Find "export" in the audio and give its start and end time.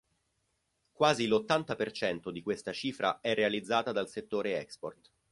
4.59-5.11